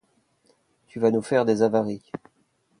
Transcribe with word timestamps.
Tu 0.87 0.99
vas 0.99 1.11
nous 1.11 1.21
faire 1.21 1.45
des 1.45 1.61
avaries. 1.61 2.01